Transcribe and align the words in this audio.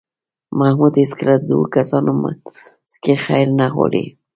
محمود 0.59 0.93
هېڅکله 1.01 1.33
د 1.39 1.43
دو 1.49 1.57
کسانو 1.75 2.11
منځ 2.21 2.43
کې 3.03 3.13
خیر 3.25 3.47
نه 3.59 3.65
غواړي. 3.73 4.03